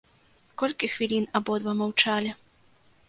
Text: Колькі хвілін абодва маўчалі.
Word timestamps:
Колькі 0.61 0.89
хвілін 0.93 1.27
абодва 1.41 1.77
маўчалі. 1.83 2.31